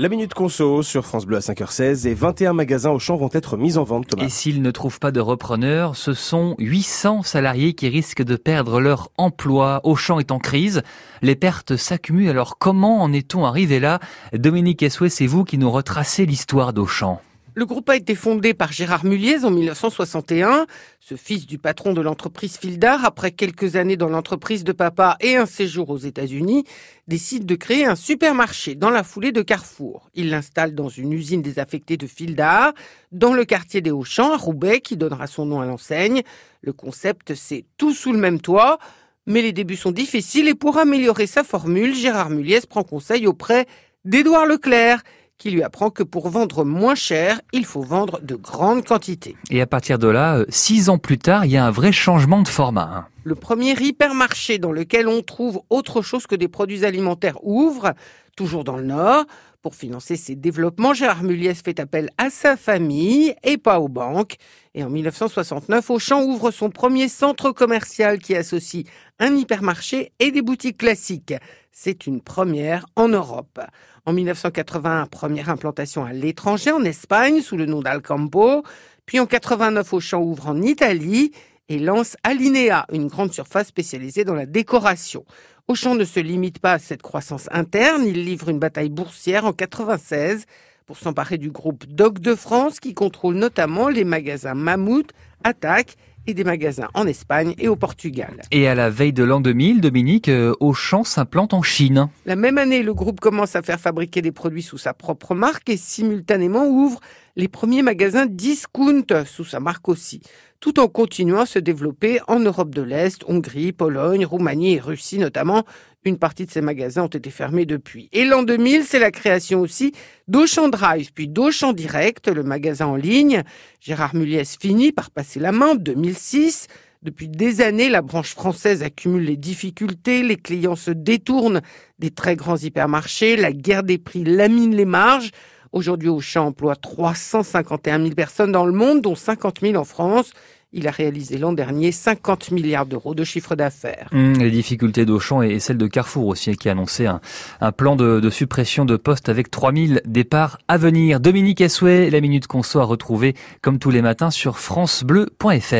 La 0.00 0.08
Minute 0.08 0.32
Conso 0.32 0.84
sur 0.84 1.04
France 1.04 1.26
Bleu 1.26 1.38
à 1.38 1.40
5h16 1.40 2.06
et 2.06 2.14
21 2.14 2.52
magasins 2.52 2.92
au 2.92 3.00
champ 3.00 3.16
vont 3.16 3.30
être 3.32 3.56
mis 3.56 3.78
en 3.78 3.82
vente, 3.82 4.06
Thomas. 4.06 4.26
Et 4.26 4.28
s'ils 4.28 4.62
ne 4.62 4.70
trouvent 4.70 5.00
pas 5.00 5.10
de 5.10 5.18
repreneurs, 5.18 5.96
ce 5.96 6.12
sont 6.12 6.54
800 6.60 7.24
salariés 7.24 7.74
qui 7.74 7.88
risquent 7.88 8.22
de 8.22 8.36
perdre 8.36 8.78
leur 8.78 9.10
emploi. 9.18 9.80
Auchan 9.82 10.20
est 10.20 10.30
en 10.30 10.38
crise. 10.38 10.82
Les 11.20 11.34
pertes 11.34 11.74
s'accumulent. 11.74 12.30
Alors 12.30 12.58
comment 12.58 13.02
en 13.02 13.12
est-on 13.12 13.44
arrivé 13.44 13.80
là? 13.80 13.98
Dominique 14.32 14.84
Essoué, 14.84 15.08
c'est 15.08 15.26
vous 15.26 15.42
qui 15.42 15.58
nous 15.58 15.68
retracez 15.68 16.26
l'histoire 16.26 16.72
d'Auchan. 16.72 17.20
Le 17.58 17.66
groupe 17.66 17.90
a 17.90 17.96
été 17.96 18.14
fondé 18.14 18.54
par 18.54 18.70
Gérard 18.70 19.04
Mulliez 19.04 19.44
en 19.44 19.50
1961. 19.50 20.68
Ce 21.00 21.16
fils 21.16 21.44
du 21.44 21.58
patron 21.58 21.92
de 21.92 22.00
l'entreprise 22.00 22.56
Fildar, 22.56 23.04
après 23.04 23.32
quelques 23.32 23.74
années 23.74 23.96
dans 23.96 24.08
l'entreprise 24.08 24.62
de 24.62 24.70
papa 24.70 25.16
et 25.20 25.34
un 25.34 25.44
séjour 25.44 25.90
aux 25.90 25.98
États-Unis, 25.98 26.62
décide 27.08 27.46
de 27.46 27.56
créer 27.56 27.84
un 27.84 27.96
supermarché 27.96 28.76
dans 28.76 28.90
la 28.90 29.02
foulée 29.02 29.32
de 29.32 29.42
Carrefour. 29.42 30.08
Il 30.14 30.30
l'installe 30.30 30.76
dans 30.76 30.88
une 30.88 31.12
usine 31.12 31.42
désaffectée 31.42 31.96
de 31.96 32.06
Fildar, 32.06 32.74
dans 33.10 33.34
le 33.34 33.44
quartier 33.44 33.80
des 33.80 33.90
Hauts-Champs, 33.90 34.34
à 34.34 34.36
Roubaix, 34.36 34.80
qui 34.80 34.96
donnera 34.96 35.26
son 35.26 35.44
nom 35.44 35.60
à 35.60 35.66
l'enseigne. 35.66 36.22
Le 36.60 36.72
concept, 36.72 37.34
c'est 37.34 37.64
tout 37.76 37.92
sous 37.92 38.12
le 38.12 38.20
même 38.20 38.40
toit. 38.40 38.78
Mais 39.26 39.42
les 39.42 39.50
débuts 39.50 39.74
sont 39.74 39.90
difficiles 39.90 40.46
et 40.46 40.54
pour 40.54 40.78
améliorer 40.78 41.26
sa 41.26 41.42
formule, 41.42 41.92
Gérard 41.92 42.30
Mulliez 42.30 42.60
prend 42.68 42.84
conseil 42.84 43.26
auprès 43.26 43.66
d'Édouard 44.04 44.46
Leclerc 44.46 45.02
qui 45.38 45.50
lui 45.50 45.62
apprend 45.62 45.90
que 45.90 46.02
pour 46.02 46.28
vendre 46.28 46.64
moins 46.64 46.96
cher, 46.96 47.40
il 47.52 47.64
faut 47.64 47.82
vendre 47.82 48.20
de 48.22 48.34
grandes 48.34 48.84
quantités. 48.84 49.36
Et 49.50 49.60
à 49.60 49.66
partir 49.66 49.98
de 49.98 50.08
là, 50.08 50.38
euh, 50.38 50.44
six 50.48 50.88
ans 50.88 50.98
plus 50.98 51.18
tard, 51.18 51.46
il 51.46 51.52
y 51.52 51.56
a 51.56 51.64
un 51.64 51.70
vrai 51.70 51.92
changement 51.92 52.42
de 52.42 52.48
format. 52.48 52.90
Hein. 52.92 53.06
Le 53.22 53.36
premier 53.36 53.72
hypermarché 53.80 54.58
dans 54.58 54.72
lequel 54.72 55.06
on 55.06 55.22
trouve 55.22 55.60
autre 55.70 56.02
chose 56.02 56.26
que 56.26 56.34
des 56.34 56.48
produits 56.48 56.84
alimentaires 56.84 57.38
ouvre, 57.44 57.94
toujours 58.38 58.62
dans 58.62 58.76
le 58.76 58.84
Nord. 58.84 59.24
Pour 59.62 59.74
financer 59.74 60.14
ses 60.14 60.36
développements, 60.36 60.94
Gérard 60.94 61.24
Mulliès 61.24 61.60
fait 61.60 61.80
appel 61.80 62.08
à 62.18 62.30
sa 62.30 62.56
famille 62.56 63.34
et 63.42 63.58
pas 63.58 63.80
aux 63.80 63.88
banques. 63.88 64.36
Et 64.74 64.84
en 64.84 64.90
1969, 64.90 65.90
Auchan 65.90 66.22
ouvre 66.22 66.52
son 66.52 66.70
premier 66.70 67.08
centre 67.08 67.50
commercial 67.50 68.20
qui 68.20 68.36
associe 68.36 68.84
un 69.18 69.34
hypermarché 69.34 70.12
et 70.20 70.30
des 70.30 70.42
boutiques 70.42 70.78
classiques. 70.78 71.34
C'est 71.72 72.06
une 72.06 72.20
première 72.20 72.86
en 72.94 73.08
Europe. 73.08 73.58
En 74.06 74.12
1981, 74.12 75.06
première 75.06 75.50
implantation 75.50 76.04
à 76.04 76.12
l'étranger, 76.12 76.70
en 76.70 76.84
Espagne, 76.84 77.40
sous 77.40 77.56
le 77.56 77.66
nom 77.66 77.80
d'Alcampo. 77.80 78.62
Puis 79.04 79.18
en 79.18 79.26
89, 79.26 79.92
Auchan 79.92 80.22
ouvre 80.22 80.46
en 80.46 80.62
Italie 80.62 81.32
et 81.68 81.80
lance 81.80 82.16
Alinea, 82.22 82.86
une 82.92 83.08
grande 83.08 83.32
surface 83.32 83.66
spécialisée 83.66 84.24
dans 84.24 84.34
la 84.34 84.46
décoration. 84.46 85.24
Auchan 85.70 85.94
ne 85.94 86.04
se 86.06 86.18
limite 86.18 86.60
pas 86.60 86.72
à 86.72 86.78
cette 86.78 87.02
croissance 87.02 87.46
interne, 87.52 88.02
il 88.06 88.24
livre 88.24 88.48
une 88.48 88.58
bataille 88.58 88.88
boursière 88.88 89.44
en 89.44 89.52
96 89.52 90.46
pour 90.86 90.96
s'emparer 90.96 91.36
du 91.36 91.50
groupe 91.50 91.84
Doc 91.86 92.20
de 92.20 92.34
France 92.34 92.80
qui 92.80 92.94
contrôle 92.94 93.34
notamment 93.34 93.90
les 93.90 94.04
magasins 94.04 94.54
Mammouth, 94.54 95.10
Attaque 95.44 95.96
et 96.26 96.32
des 96.32 96.42
magasins 96.42 96.88
en 96.94 97.06
Espagne 97.06 97.54
et 97.58 97.68
au 97.68 97.76
Portugal. 97.76 98.40
Et 98.50 98.66
à 98.66 98.74
la 98.74 98.88
veille 98.88 99.12
de 99.12 99.24
l'an 99.24 99.42
2000, 99.42 99.82
Dominique, 99.82 100.30
euh, 100.30 100.54
Auchan 100.60 101.04
s'implante 101.04 101.52
en 101.52 101.60
Chine. 101.60 102.08
La 102.24 102.34
même 102.34 102.56
année, 102.56 102.82
le 102.82 102.94
groupe 102.94 103.20
commence 103.20 103.54
à 103.54 103.60
faire 103.60 103.78
fabriquer 103.78 104.22
des 104.22 104.32
produits 104.32 104.62
sous 104.62 104.78
sa 104.78 104.94
propre 104.94 105.34
marque 105.34 105.68
et 105.68 105.76
simultanément 105.76 106.66
ouvre 106.66 107.00
les 107.38 107.46
premiers 107.46 107.82
magasins 107.82 108.26
discount 108.26 109.24
sous 109.24 109.44
sa 109.44 109.60
marque 109.60 109.88
aussi, 109.88 110.20
tout 110.58 110.80
en 110.80 110.88
continuant 110.88 111.42
à 111.42 111.46
se 111.46 111.60
développer 111.60 112.18
en 112.26 112.40
Europe 112.40 112.74
de 112.74 112.82
l'Est, 112.82 113.22
Hongrie, 113.28 113.72
Pologne, 113.72 114.26
Roumanie 114.26 114.74
et 114.74 114.80
Russie 114.80 115.18
notamment. 115.18 115.64
Une 116.04 116.18
partie 116.18 116.46
de 116.46 116.50
ces 116.50 116.60
magasins 116.60 117.04
ont 117.04 117.06
été 117.06 117.30
fermés 117.30 117.64
depuis. 117.64 118.08
Et 118.12 118.24
l'an 118.24 118.42
2000, 118.42 118.82
c'est 118.82 118.98
la 118.98 119.12
création 119.12 119.60
aussi 119.60 119.92
d'Auchan 120.26 120.68
Drive, 120.68 121.12
puis 121.14 121.28
d'Auchan 121.28 121.72
Direct, 121.72 122.26
le 122.26 122.42
magasin 122.42 122.86
en 122.86 122.96
ligne. 122.96 123.44
Gérard 123.80 124.16
Mulliès 124.16 124.56
finit 124.60 124.90
par 124.90 125.12
passer 125.12 125.38
la 125.38 125.52
main 125.52 125.70
en 125.70 125.74
2006. 125.76 126.66
Depuis 127.02 127.28
des 127.28 127.60
années, 127.60 127.88
la 127.88 128.02
branche 128.02 128.34
française 128.34 128.82
accumule 128.82 129.22
les 129.22 129.36
difficultés, 129.36 130.24
les 130.24 130.34
clients 130.34 130.74
se 130.74 130.90
détournent 130.90 131.60
des 132.00 132.10
très 132.10 132.34
grands 132.34 132.56
hypermarchés, 132.56 133.36
la 133.36 133.52
guerre 133.52 133.84
des 133.84 133.98
prix 133.98 134.24
lamine 134.24 134.74
les 134.74 134.84
marges. 134.84 135.30
Aujourd'hui, 135.72 136.08
Auchan 136.08 136.46
emploie 136.46 136.76
351 136.76 137.98
000 137.98 138.14
personnes 138.14 138.52
dans 138.52 138.66
le 138.66 138.72
monde, 138.72 139.02
dont 139.02 139.14
50 139.14 139.60
000 139.60 139.76
en 139.76 139.84
France. 139.84 140.32
Il 140.74 140.86
a 140.86 140.90
réalisé 140.90 141.38
l'an 141.38 141.54
dernier 141.54 141.92
50 141.92 142.50
milliards 142.50 142.84
d'euros 142.84 143.14
de 143.14 143.24
chiffre 143.24 143.56
d'affaires. 143.56 144.08
Mmh, 144.12 144.34
les 144.34 144.50
difficultés 144.50 145.06
d'Auchan 145.06 145.40
et 145.40 145.60
celles 145.60 145.78
de 145.78 145.86
Carrefour 145.86 146.26
aussi, 146.26 146.54
qui 146.56 146.68
a 146.68 146.72
annoncé 146.72 147.06
un, 147.06 147.72
plan 147.72 147.96
de, 147.96 148.28
suppression 148.28 148.84
de 148.84 148.96
postes 148.96 149.30
avec 149.30 149.50
3000 149.50 150.02
départs 150.04 150.58
à 150.68 150.76
venir. 150.76 151.20
Dominique 151.20 151.62
Essouet, 151.62 152.10
la 152.10 152.20
Minute 152.20 152.46
Conso 152.46 152.80
à 152.80 152.84
retrouver 152.84 153.34
comme 153.62 153.78
tous 153.78 153.90
les 153.90 154.02
matins 154.02 154.30
sur 154.30 154.58
francebleu.fr. 154.58 155.74